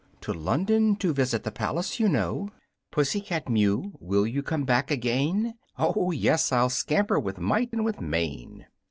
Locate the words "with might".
7.19-7.71